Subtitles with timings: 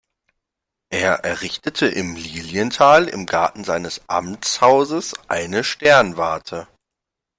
[0.91, 6.67] Er errichtete in Lilienthal im Garten seines Amtshauses eine Sternwarte.